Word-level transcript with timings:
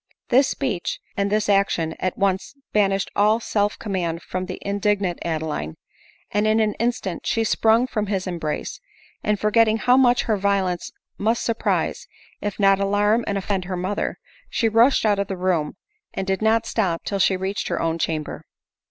This 0.29 0.47
speech, 0.47 0.99
and 1.15 1.31
this 1.31 1.47
action, 1.47 1.93
at 1.99 2.17
once 2.17 2.55
banished 2.73 3.11
all 3.15 3.39
self 3.39 3.77
command 3.77 4.23
from 4.23 4.47
the 4.47 4.57
indignant 4.63 5.19
Adeline, 5.23 5.75
and 6.31 6.47
in 6.47 6.59
an 6.59 6.73
instant 6.79 7.27
she 7.27 7.43
sprung 7.43 7.85
from 7.85 8.07
his 8.07 8.25
embrace; 8.25 8.79
and 9.23 9.39
for 9.39 9.51
getting 9.51 9.77
how 9.77 9.97
much 9.97 10.23
her 10.23 10.37
violence 10.37 10.91
must 11.19 11.43
surprise, 11.43 12.07
if 12.41 12.59
not 12.59 12.79
alarm 12.79 13.23
and 13.27 13.37
offend 13.37 13.65
her 13.65 13.77
mother, 13.77 14.17
she 14.49 14.67
rushed 14.67 15.05
out 15.05 15.19
of 15.19 15.27
the 15.27 15.37
room, 15.37 15.75
and 16.15 16.25
did 16.25 16.41
not 16.41 16.65
stop 16.65 17.03
till 17.03 17.19
she 17.19 17.37
reached 17.37 17.67
her 17.67 17.79
own 17.79 17.99
chamber. 17.99 18.43